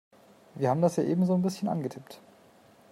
Wir 0.55 0.71
haben 0.71 0.81
das 0.81 0.95
ja 0.95 1.03
eben 1.03 1.25
so'n 1.25 1.43
bisschen 1.43 1.67
angetippt. 1.69 2.21